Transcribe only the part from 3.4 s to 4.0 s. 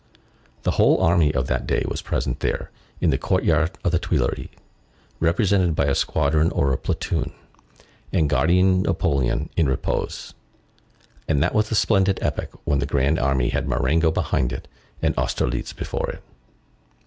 yard of the